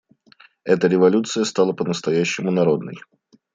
Эта 0.63 0.87
революция 0.87 1.43
стала 1.43 1.73
по-настоящему 1.73 2.49
народной. 2.49 2.97